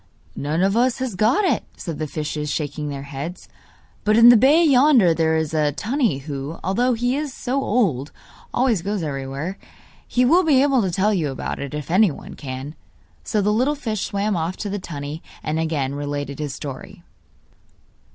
[0.35, 3.47] 'None of us has got it,' said the fishes, shaking their heads;
[4.03, 8.11] 'but in the bay yonder there is a tunny who, although he is so old,
[8.51, 9.59] always goes everywhere.
[10.07, 12.73] He will be able to tell you about it, if anyone can.'
[13.23, 17.03] So the little fish swam off to the tunny, and again related his story.